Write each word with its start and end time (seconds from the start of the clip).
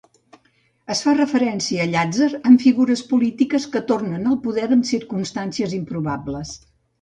Es 0.93 1.01
fa 1.07 1.11
referència 1.17 1.83
a 1.83 1.89
Llàtzer 1.91 2.29
en 2.51 2.57
figures 2.63 3.03
polítiques 3.11 3.67
que 3.75 3.83
tornen 3.93 4.27
al 4.33 4.41
poder 4.47 4.65
en 4.79 4.83
circumstàncies 4.95 5.77
improbables. 5.83 6.57